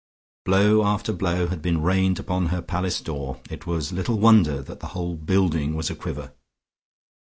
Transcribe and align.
Blow 0.45 0.83
after 0.83 1.13
blow 1.13 1.45
had 1.49 1.61
been 1.61 1.79
rained 1.83 2.17
upon 2.17 2.47
her 2.47 2.63
palace 2.63 2.99
door, 3.01 3.39
it 3.51 3.67
was 3.67 3.91
little 3.93 4.17
wonder 4.17 4.59
that 4.59 4.79
the 4.79 4.87
whole 4.97 5.15
building 5.15 5.75
was 5.75 5.91
a 5.91 5.95
quiver. 5.95 6.33